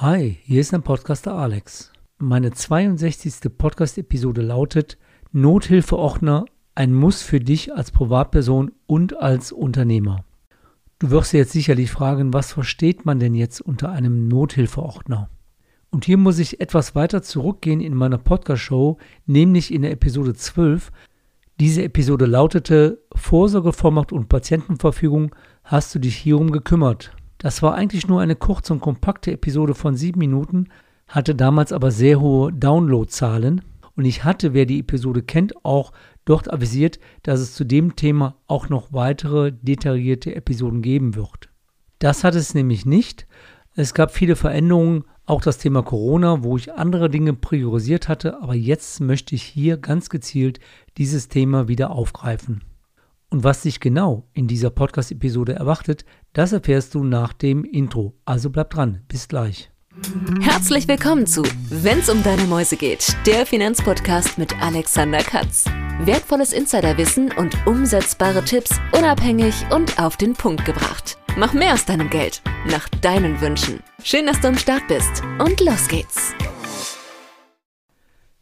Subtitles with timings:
[0.00, 1.90] Hi, hier ist ein Podcaster Alex.
[2.18, 3.50] Meine 62.
[3.58, 4.96] Podcast-Episode lautet
[5.32, 6.44] Nothilfeordner,
[6.76, 10.24] ein Muss für dich als Privatperson und als Unternehmer.
[11.00, 15.30] Du wirst dir jetzt sicherlich fragen, was versteht man denn jetzt unter einem Nothilfeordner?
[15.90, 20.92] Und hier muss ich etwas weiter zurückgehen in meiner Podcast-Show, nämlich in der Episode 12.
[21.58, 25.34] Diese Episode lautete Vorsorgevollmacht und Patientenverfügung.
[25.64, 27.10] Hast du dich hierum gekümmert?
[27.38, 30.68] Das war eigentlich nur eine kurze und kompakte Episode von sieben Minuten,
[31.06, 33.62] hatte damals aber sehr hohe Downloadzahlen
[33.98, 35.92] und ich hatte, wer die Episode kennt, auch
[36.24, 41.48] dort avisiert, dass es zu dem Thema auch noch weitere detaillierte Episoden geben wird.
[41.98, 43.26] Das hat es nämlich nicht.
[43.74, 48.54] Es gab viele Veränderungen, auch das Thema Corona, wo ich andere Dinge priorisiert hatte, aber
[48.54, 50.60] jetzt möchte ich hier ganz gezielt
[50.96, 52.62] dieses Thema wieder aufgreifen.
[53.30, 58.14] Und was dich genau in dieser Podcast-Episode erwartet, das erfährst du nach dem Intro.
[58.24, 59.02] Also bleib dran.
[59.06, 59.70] Bis gleich.
[60.40, 65.66] Herzlich willkommen zu Wenn's um deine Mäuse geht, der Finanzpodcast mit Alexander Katz.
[66.00, 71.18] Wertvolles Insiderwissen und umsetzbare Tipps unabhängig und auf den Punkt gebracht.
[71.36, 73.80] Mach mehr aus deinem Geld, nach deinen Wünschen.
[74.02, 76.32] Schön, dass du am Start bist und los geht's.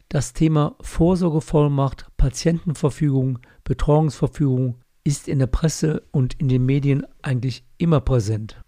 [0.09, 8.01] Das Thema Vorsorgevollmacht, Patientenverfügung, Betreuungsverfügung ist in der Presse und in den Medien eigentlich immer
[8.01, 8.61] präsent.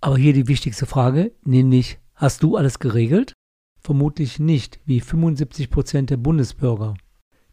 [0.00, 3.34] Aber hier die wichtigste Frage, nämlich, hast du alles geregelt?
[3.80, 6.94] Vermutlich nicht, wie 75 Prozent der Bundesbürger.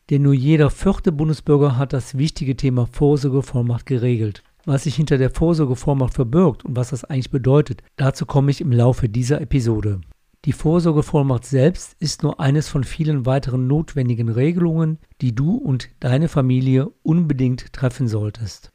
[0.09, 4.43] Denn nur jeder vierte Bundesbürger hat das wichtige Thema Vorsorgevollmacht geregelt.
[4.65, 8.71] Was sich hinter der Vorsorgevollmacht verbirgt und was das eigentlich bedeutet, dazu komme ich im
[8.71, 10.01] Laufe dieser Episode.
[10.45, 16.29] Die Vorsorgevollmacht selbst ist nur eines von vielen weiteren notwendigen Regelungen, die du und deine
[16.29, 18.71] Familie unbedingt treffen solltest.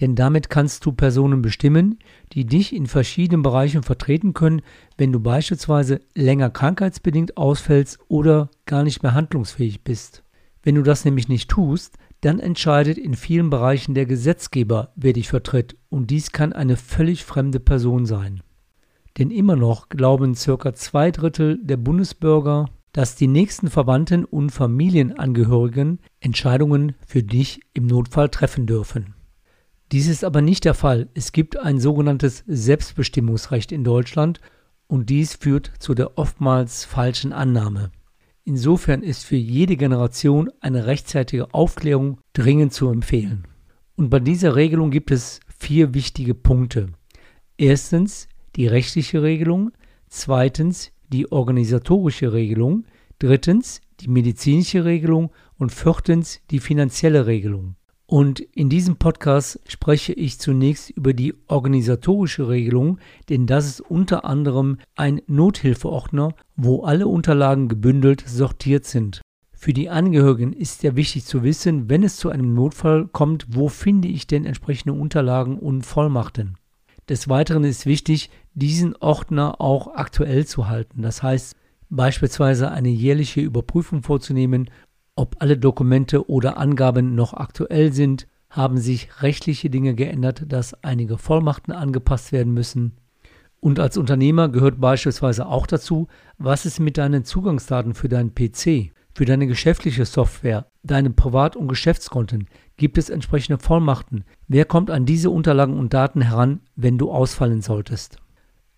[0.00, 1.98] Denn damit kannst du Personen bestimmen,
[2.32, 4.62] die dich in verschiedenen Bereichen vertreten können,
[4.96, 10.22] wenn du beispielsweise länger krankheitsbedingt ausfällst oder gar nicht mehr handlungsfähig bist.
[10.62, 15.28] Wenn du das nämlich nicht tust, dann entscheidet in vielen Bereichen der Gesetzgeber, wer dich
[15.28, 18.40] vertritt, und dies kann eine völlig fremde Person sein.
[19.18, 25.98] Denn immer noch glauben circa zwei Drittel der Bundesbürger, dass die nächsten Verwandten und Familienangehörigen
[26.20, 29.14] Entscheidungen für dich im Notfall treffen dürfen.
[29.90, 31.08] Dies ist aber nicht der Fall.
[31.14, 34.40] Es gibt ein sogenanntes Selbstbestimmungsrecht in Deutschland
[34.86, 37.90] und dies führt zu der oftmals falschen Annahme.
[38.44, 43.46] Insofern ist für jede Generation eine rechtzeitige Aufklärung dringend zu empfehlen.
[43.96, 46.88] Und bei dieser Regelung gibt es vier wichtige Punkte.
[47.56, 48.28] Erstens,
[48.58, 49.70] die rechtliche Regelung,
[50.08, 52.84] zweitens die organisatorische Regelung,
[53.20, 57.76] drittens die medizinische Regelung und viertens die finanzielle Regelung.
[58.06, 62.98] Und in diesem Podcast spreche ich zunächst über die organisatorische Regelung,
[63.28, 69.20] denn das ist unter anderem ein Nothilfeordner, wo alle Unterlagen gebündelt sortiert sind.
[69.52, 73.68] Für die Angehörigen ist ja wichtig zu wissen, wenn es zu einem Notfall kommt, wo
[73.68, 76.56] finde ich denn entsprechende Unterlagen und Vollmachten.
[77.08, 81.02] Des Weiteren ist wichtig, diesen Ordner auch aktuell zu halten.
[81.02, 81.56] Das heißt,
[81.90, 84.70] beispielsweise eine jährliche Überprüfung vorzunehmen,
[85.16, 91.18] ob alle Dokumente oder Angaben noch aktuell sind, haben sich rechtliche Dinge geändert, dass einige
[91.18, 92.92] Vollmachten angepasst werden müssen.
[93.60, 96.08] Und als Unternehmer gehört beispielsweise auch dazu,
[96.38, 101.68] was ist mit deinen Zugangsdaten für deinen PC, für deine geschäftliche Software, deine Privat- und
[101.68, 104.22] Geschäftskonten, Gibt es entsprechende Vollmachten?
[104.46, 108.18] Wer kommt an diese Unterlagen und Daten heran, wenn du ausfallen solltest?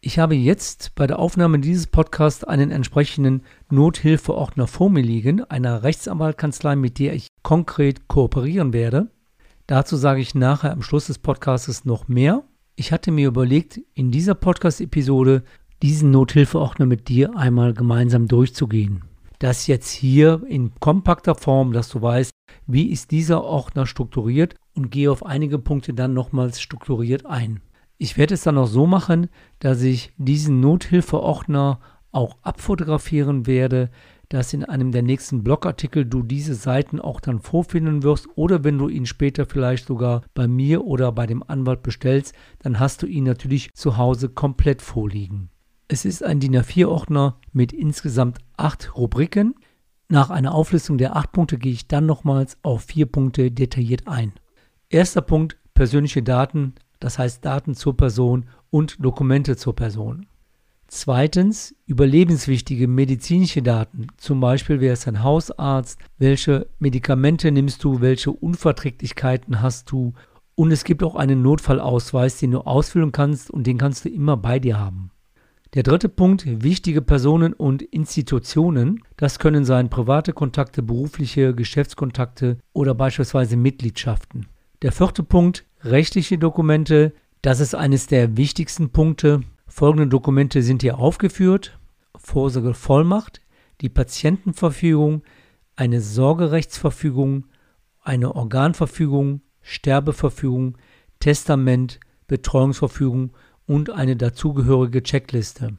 [0.00, 5.82] Ich habe jetzt bei der Aufnahme dieses Podcasts einen entsprechenden Nothilfeordner vor mir liegen, einer
[5.82, 9.10] Rechtsanwaltkanzlei, mit der ich konkret kooperieren werde.
[9.66, 12.44] Dazu sage ich nachher am Schluss des Podcasts noch mehr.
[12.76, 15.42] Ich hatte mir überlegt, in dieser Podcast-Episode
[15.82, 19.02] diesen Nothilfeordner mit dir einmal gemeinsam durchzugehen
[19.40, 22.30] das jetzt hier in kompakter Form, dass du weißt,
[22.66, 27.60] wie ist dieser Ordner strukturiert und gehe auf einige Punkte dann nochmals strukturiert ein.
[27.98, 29.28] Ich werde es dann auch so machen,
[29.58, 31.80] dass ich diesen Nothilfeordner
[32.12, 33.90] auch abfotografieren werde,
[34.28, 38.78] dass in einem der nächsten Blogartikel du diese Seiten auch dann vorfinden wirst oder wenn
[38.78, 43.06] du ihn später vielleicht sogar bei mir oder bei dem Anwalt bestellst, dann hast du
[43.06, 45.49] ihn natürlich zu Hause komplett vorliegen.
[45.92, 49.56] Es ist ein DIN A4-Ordner mit insgesamt acht Rubriken.
[50.08, 54.32] Nach einer Auflistung der acht Punkte gehe ich dann nochmals auf vier Punkte detailliert ein.
[54.88, 60.26] Erster Punkt, persönliche Daten, das heißt Daten zur Person und Dokumente zur Person.
[60.86, 68.30] Zweitens, überlebenswichtige medizinische Daten, zum Beispiel wer ist dein Hausarzt, welche Medikamente nimmst du, welche
[68.30, 70.12] Unverträglichkeiten hast du
[70.54, 74.36] und es gibt auch einen Notfallausweis, den du ausfüllen kannst und den kannst du immer
[74.36, 75.10] bei dir haben.
[75.74, 79.04] Der dritte Punkt, wichtige Personen und Institutionen.
[79.16, 84.48] Das können sein private Kontakte, berufliche Geschäftskontakte oder beispielsweise Mitgliedschaften.
[84.82, 87.12] Der vierte Punkt, rechtliche Dokumente.
[87.42, 89.42] Das ist eines der wichtigsten Punkte.
[89.68, 91.78] Folgende Dokumente sind hier aufgeführt.
[92.16, 93.40] Vorsorgevollmacht,
[93.80, 95.22] die Patientenverfügung,
[95.76, 97.46] eine Sorgerechtsverfügung,
[98.00, 100.76] eine Organverfügung, Sterbeverfügung,
[101.20, 103.30] Testament, Betreuungsverfügung
[103.70, 105.78] und eine dazugehörige Checkliste.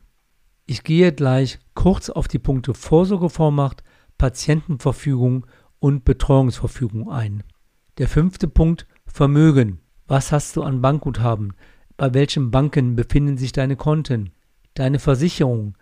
[0.66, 3.84] Ich gehe gleich kurz auf die Punkte Vorsorgevollmacht,
[4.18, 5.46] Patientenverfügung
[5.80, 7.44] und Betreuungsverfügung ein.
[7.98, 9.82] Der fünfte Punkt Vermögen.
[10.08, 11.52] Was hast du an Bankguthaben?
[11.98, 14.30] Bei welchen Banken befinden sich deine Konten?
[14.74, 15.78] Deine Versicherung,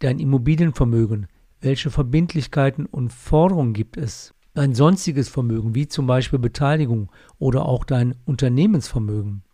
[0.00, 1.28] dein Immobilienvermögen,
[1.60, 4.34] welche Verbindlichkeiten und Forderungen gibt es?
[4.54, 9.44] Dein sonstiges Vermögen, wie zum Beispiel Beteiligung oder auch dein Unternehmensvermögen.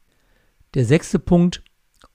[0.72, 1.62] Der sechste Punkt,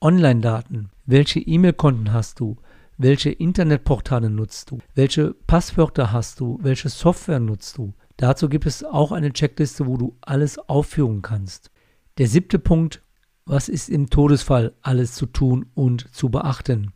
[0.04, 0.90] Online-Daten.
[1.06, 2.58] Welche E-Mail-Konten hast du?
[2.98, 4.80] Welche Internetportale nutzt du?
[4.94, 6.58] Welche Passwörter hast du?
[6.60, 7.94] Welche Software nutzt du?
[8.18, 11.70] Dazu gibt es auch eine Checkliste, wo du alles aufführen kannst.
[12.18, 13.02] Der siebte Punkt,
[13.46, 16.92] was ist im Todesfall alles zu tun und zu beachten?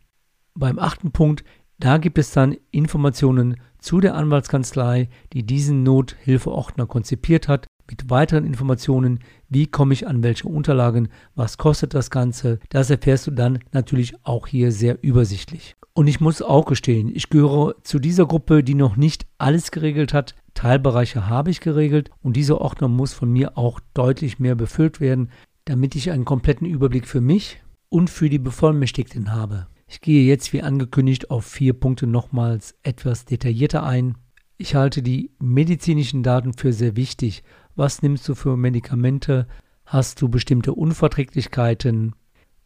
[0.53, 1.43] Beim achten Punkt,
[1.79, 8.45] da gibt es dann Informationen zu der Anwaltskanzlei, die diesen Nothilfeordner konzipiert hat, mit weiteren
[8.45, 9.19] Informationen,
[9.49, 12.59] wie komme ich an welche Unterlagen, was kostet das Ganze.
[12.69, 15.75] Das erfährst du dann natürlich auch hier sehr übersichtlich.
[15.93, 20.13] Und ich muss auch gestehen, ich gehöre zu dieser Gruppe, die noch nicht alles geregelt
[20.13, 20.35] hat.
[20.53, 25.29] Teilbereiche habe ich geregelt und dieser Ordner muss von mir auch deutlich mehr befüllt werden,
[25.65, 29.67] damit ich einen kompletten Überblick für mich und für die Bevollmächtigten habe.
[29.87, 34.15] Ich gehe jetzt wie angekündigt auf vier Punkte nochmals etwas detaillierter ein.
[34.57, 37.43] Ich halte die medizinischen Daten für sehr wichtig.
[37.79, 39.47] Was nimmst du für Medikamente?
[39.85, 42.13] Hast du bestimmte Unverträglichkeiten?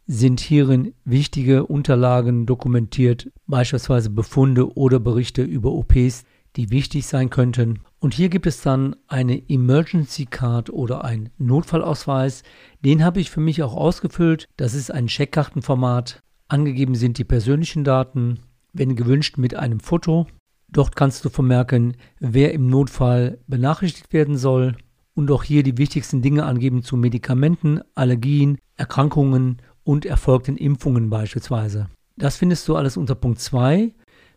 [0.08, 6.24] Sind hierin wichtige Unterlagen dokumentiert, beispielsweise Befunde oder Berichte über OPs,
[6.56, 7.78] die wichtig sein könnten?
[8.00, 12.42] Und hier gibt es dann eine Emergency Card oder ein Notfallausweis.
[12.84, 14.48] Den habe ich für mich auch ausgefüllt.
[14.56, 16.24] Das ist ein Checkkartenformat.
[16.48, 18.40] Angegeben sind die persönlichen Daten,
[18.72, 20.26] wenn gewünscht mit einem Foto.
[20.68, 24.74] Dort kannst du vermerken, wer im Notfall benachrichtigt werden soll
[25.14, 31.88] und auch hier die wichtigsten Dinge angeben zu Medikamenten, Allergien, Erkrankungen und erfolgten Impfungen beispielsweise.
[32.16, 33.94] Das findest du alles unter Punkt 2.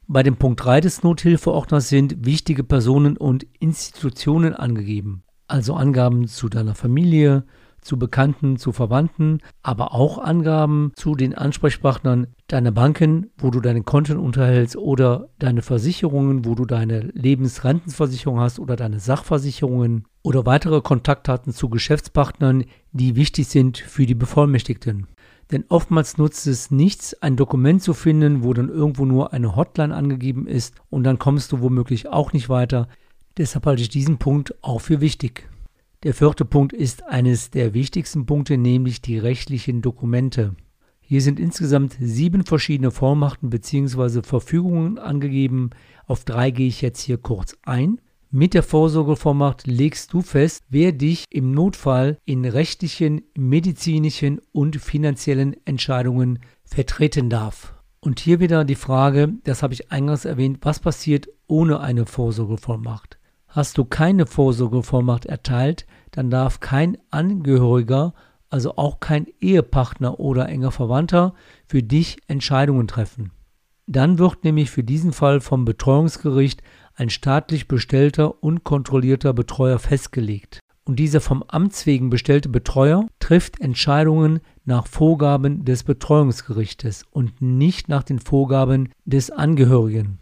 [0.07, 6.47] Bei dem Punkt 3 des Nothilfeordners sind wichtige Personen und Institutionen angegeben, also Angaben zu
[6.49, 7.45] deiner Familie,
[7.87, 13.81] zu Bekannten, zu Verwandten, aber auch Angaben zu den Ansprechpartnern deiner Banken, wo du deine
[13.81, 20.81] Konten unterhältst oder deine Versicherungen, wo du deine Lebensrentenversicherung hast oder deine Sachversicherungen oder weitere
[20.81, 25.07] Kontaktdaten zu Geschäftspartnern, die wichtig sind für die Bevollmächtigten.
[25.51, 29.95] Denn oftmals nutzt es nichts, ein Dokument zu finden, wo dann irgendwo nur eine Hotline
[29.95, 32.89] angegeben ist und dann kommst du womöglich auch nicht weiter.
[33.37, 35.47] Deshalb halte ich diesen Punkt auch für wichtig.
[36.03, 40.55] Der vierte Punkt ist eines der wichtigsten Punkte, nämlich die rechtlichen Dokumente.
[40.99, 44.21] Hier sind insgesamt sieben verschiedene Vollmachten bzw.
[44.21, 45.71] Verfügungen angegeben.
[46.05, 47.99] Auf drei gehe ich jetzt hier kurz ein.
[48.29, 55.55] Mit der Vorsorgevollmacht legst du fest, wer dich im Notfall in rechtlichen, medizinischen und finanziellen
[55.65, 57.73] Entscheidungen vertreten darf.
[58.01, 63.17] Und hier wieder die Frage, das habe ich eingangs erwähnt, was passiert ohne eine Vorsorgevollmacht?
[63.47, 68.13] Hast du keine Vorsorgevollmacht erteilt, dann darf kein Angehöriger,
[68.49, 71.33] also auch kein Ehepartner oder enger Verwandter,
[71.65, 73.31] für dich Entscheidungen treffen.
[73.87, 76.61] Dann wird nämlich für diesen Fall vom Betreuungsgericht
[76.95, 80.59] ein staatlich bestellter und kontrollierter Betreuer festgelegt.
[80.83, 87.89] Und dieser vom Amts wegen bestellte Betreuer trifft Entscheidungen nach Vorgaben des Betreuungsgerichtes und nicht
[87.89, 90.19] nach den Vorgaben des Angehörigen.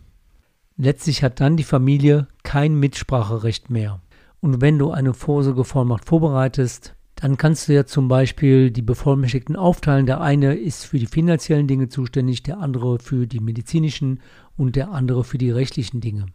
[0.77, 4.01] Letztlich hat dann die Familie kein Mitspracherecht mehr.
[4.41, 10.05] Und wenn du eine Vorsorgevollmacht vorbereitest, dann kannst du ja zum Beispiel die Bevollmächtigten aufteilen.
[10.05, 14.20] Der eine ist für die finanziellen Dinge zuständig, der andere für die medizinischen
[14.58, 16.25] und der andere für die rechtlichen Dinge.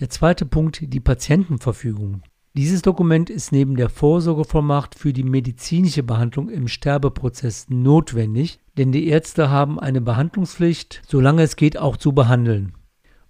[0.00, 2.22] Der zweite Punkt, die Patientenverfügung.
[2.52, 9.08] Dieses Dokument ist neben der Vorsorgevollmacht für die medizinische Behandlung im Sterbeprozess notwendig, denn die
[9.08, 12.75] Ärzte haben eine Behandlungspflicht, solange es geht, auch zu behandeln.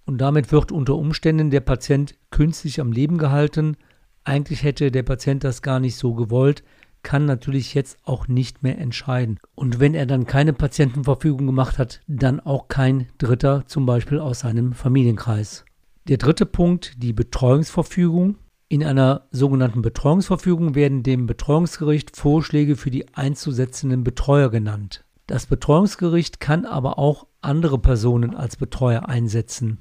[0.07, 3.75] Und damit wird unter Umständen der Patient künstlich am Leben gehalten.
[4.23, 6.63] Eigentlich hätte der Patient das gar nicht so gewollt,
[7.03, 9.37] kann natürlich jetzt auch nicht mehr entscheiden.
[9.53, 14.39] Und wenn er dann keine Patientenverfügung gemacht hat, dann auch kein Dritter, zum Beispiel aus
[14.39, 15.65] seinem Familienkreis.
[16.07, 18.37] Der dritte Punkt, die Betreuungsverfügung.
[18.69, 25.03] In einer sogenannten Betreuungsverfügung werden dem Betreuungsgericht Vorschläge für die einzusetzenden Betreuer genannt.
[25.25, 29.79] Das Betreuungsgericht kann aber auch andere Personen als Betreuer einsetzen.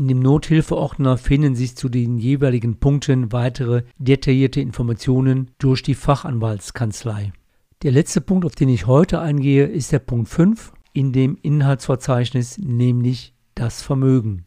[0.00, 7.34] In dem Nothilfeordner finden sich zu den jeweiligen Punkten weitere detaillierte Informationen durch die Fachanwaltskanzlei.
[7.82, 12.56] Der letzte Punkt, auf den ich heute eingehe, ist der Punkt 5 in dem Inhaltsverzeichnis,
[12.56, 14.46] nämlich das Vermögen.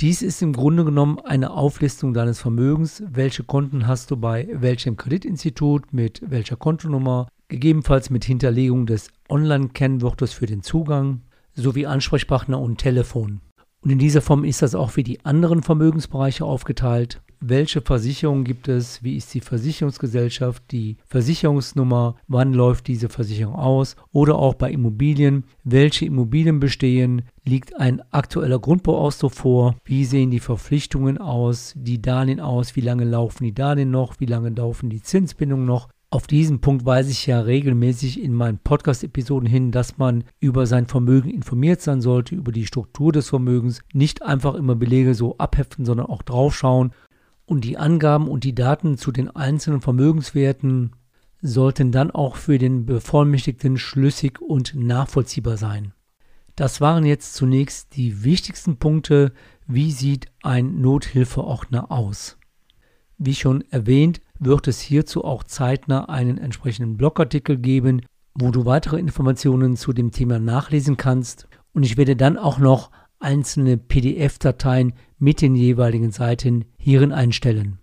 [0.00, 3.00] Dies ist im Grunde genommen eine Auflistung deines Vermögens.
[3.08, 10.32] Welche Konten hast du bei welchem Kreditinstitut, mit welcher Kontonummer, gegebenenfalls mit Hinterlegung des Online-Kennwortes
[10.32, 11.20] für den Zugang
[11.54, 13.40] sowie Ansprechpartner und Telefon.
[13.82, 17.22] Und in dieser Form ist das auch für die anderen Vermögensbereiche aufgeteilt.
[17.42, 19.02] Welche Versicherungen gibt es?
[19.02, 20.62] Wie ist die Versicherungsgesellschaft?
[20.72, 22.16] Die Versicherungsnummer?
[22.28, 23.96] Wann läuft diese Versicherung aus?
[24.12, 25.44] Oder auch bei Immobilien.
[25.64, 27.22] Welche Immobilien bestehen?
[27.46, 29.74] Liegt ein aktueller Grundbauausdruck vor?
[29.84, 31.72] Wie sehen die Verpflichtungen aus?
[31.78, 32.76] Die Darlehen aus?
[32.76, 34.20] Wie lange laufen die Darlehen noch?
[34.20, 35.88] Wie lange laufen die Zinsbindungen noch?
[36.12, 40.88] Auf diesen Punkt weise ich ja regelmäßig in meinen Podcast-Episoden hin, dass man über sein
[40.88, 45.84] Vermögen informiert sein sollte, über die Struktur des Vermögens, nicht einfach immer Belege so abheften,
[45.84, 46.90] sondern auch draufschauen.
[47.46, 50.96] Und die Angaben und die Daten zu den einzelnen Vermögenswerten
[51.42, 55.92] sollten dann auch für den Bevollmächtigten schlüssig und nachvollziehbar sein.
[56.56, 59.32] Das waren jetzt zunächst die wichtigsten Punkte.
[59.68, 62.36] Wie sieht ein Nothilfeordner aus?
[63.16, 68.02] Wie schon erwähnt, wird es hierzu auch zeitnah einen entsprechenden Blogartikel geben,
[68.34, 71.46] wo du weitere Informationen zu dem Thema nachlesen kannst.
[71.72, 77.78] Und ich werde dann auch noch einzelne PDF-Dateien mit den jeweiligen Seiten hierin einstellen.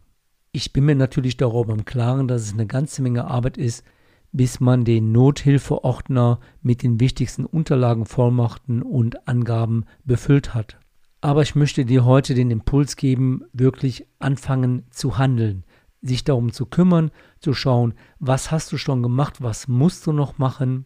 [0.52, 3.84] Ich bin mir natürlich darüber im Klaren, dass es eine ganze Menge Arbeit ist,
[4.32, 10.80] bis man den Nothilfeordner mit den wichtigsten Unterlagen, Vollmachten und Angaben befüllt hat.
[11.22, 15.64] Aber ich möchte dir heute den Impuls geben, wirklich anfangen zu handeln,
[16.08, 20.38] sich darum zu kümmern, zu schauen, was hast du schon gemacht, was musst du noch
[20.38, 20.86] machen.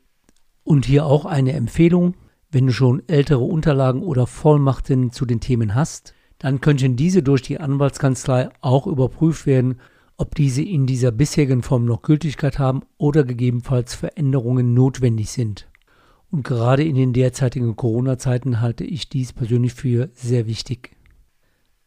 [0.63, 2.15] Und hier auch eine Empfehlung,
[2.51, 7.41] wenn du schon ältere Unterlagen oder Vollmachten zu den Themen hast, dann könnten diese durch
[7.41, 9.79] die Anwaltskanzlei auch überprüft werden,
[10.17, 15.67] ob diese in dieser bisherigen Form noch Gültigkeit haben oder gegebenenfalls Veränderungen notwendig sind.
[16.29, 20.95] Und gerade in den derzeitigen Corona-Zeiten halte ich dies persönlich für sehr wichtig.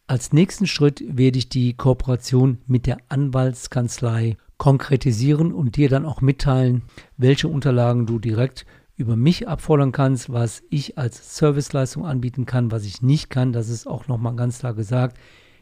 [0.07, 6.21] Als nächsten Schritt werde ich die Kooperation mit der Anwaltskanzlei konkretisieren und dir dann auch
[6.21, 6.83] mitteilen,
[7.17, 12.85] welche Unterlagen du direkt über mich abfordern kannst, was ich als Serviceleistung anbieten kann, was
[12.85, 13.51] ich nicht kann.
[13.51, 15.17] Das ist auch nochmal ganz klar gesagt.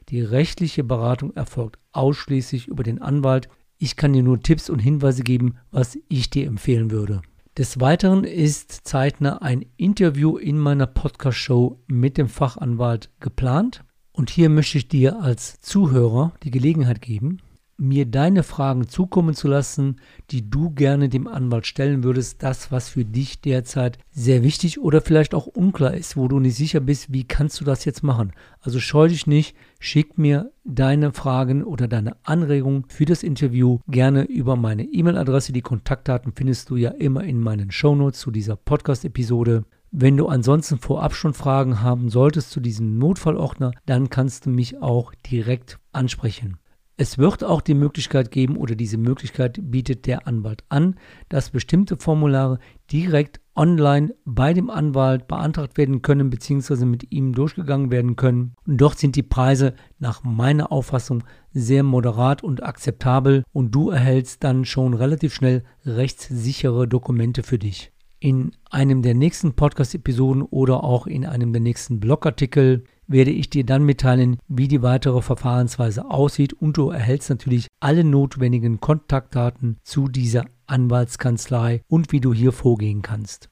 [0.09, 3.47] Die rechtliche Beratung erfolgt ausschließlich über den Anwalt.
[3.77, 7.21] Ich kann dir nur Tipps und Hinweise geben, was ich dir empfehlen würde.
[7.57, 13.85] Des Weiteren ist zeitnah ein Interview in meiner Podcast-Show mit dem Fachanwalt geplant.
[14.13, 17.39] Und hier möchte ich dir als Zuhörer die Gelegenheit geben,
[17.77, 19.97] mir deine Fragen zukommen zu lassen,
[20.29, 25.01] die du gerne dem Anwalt stellen würdest, das, was für dich derzeit sehr wichtig oder
[25.01, 28.31] vielleicht auch unklar ist, wo du nicht sicher bist, wie kannst du das jetzt machen.
[28.61, 34.23] Also scheu dich nicht, schick mir deine Fragen oder deine Anregungen für das Interview gerne
[34.25, 35.53] über meine E-Mail-Adresse.
[35.53, 39.65] Die Kontaktdaten findest du ja immer in meinen Shownotes zu dieser Podcast-Episode.
[39.95, 44.81] Wenn du ansonsten vorab schon Fragen haben solltest zu diesem Notfallordner, dann kannst du mich
[44.81, 46.57] auch direkt ansprechen.
[46.97, 50.95] Es wird auch die Möglichkeit geben oder diese Möglichkeit bietet der Anwalt an,
[51.29, 52.57] dass bestimmte Formulare
[52.91, 56.85] direkt online bei dem Anwalt beantragt werden können bzw.
[56.85, 58.55] mit ihm durchgegangen werden können.
[58.65, 64.43] Und dort sind die Preise nach meiner Auffassung sehr moderat und akzeptabel und du erhältst
[64.43, 67.92] dann schon relativ schnell rechtssichere Dokumente für dich.
[68.23, 73.65] In einem der nächsten Podcast-Episoden oder auch in einem der nächsten Blogartikel werde ich dir
[73.65, 80.07] dann mitteilen, wie die weitere Verfahrensweise aussieht und du erhältst natürlich alle notwendigen Kontaktdaten zu
[80.07, 83.49] dieser Anwaltskanzlei und wie du hier vorgehen kannst.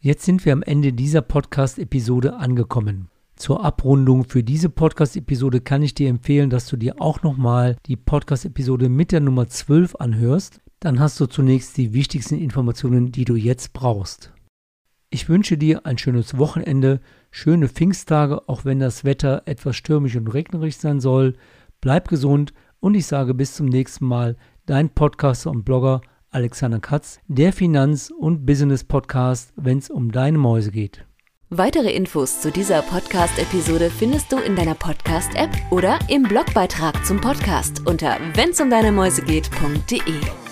[0.00, 3.10] Jetzt sind wir am Ende dieser Podcast-Episode angekommen.
[3.36, 7.94] Zur Abrundung für diese Podcast-Episode kann ich dir empfehlen, dass du dir auch nochmal die
[7.94, 10.60] Podcast-Episode mit der Nummer 12 anhörst.
[10.80, 14.32] Dann hast du zunächst die wichtigsten Informationen, die du jetzt brauchst.
[15.10, 20.28] Ich wünsche dir ein schönes Wochenende, schöne Pfingsttage, auch wenn das Wetter etwas stürmisch und
[20.28, 21.34] regnerig sein soll.
[21.80, 27.20] Bleib gesund und ich sage bis zum nächsten Mal, dein Podcaster und Blogger Alexander Katz,
[27.26, 31.06] der Finanz- und Business-Podcast, wenn es um deine Mäuse geht.
[31.48, 37.86] Weitere Infos zu dieser Podcast-Episode findest du in deiner Podcast-App oder im Blogbeitrag zum Podcast
[37.86, 40.47] unter wennsumdeinemäusegeht.de.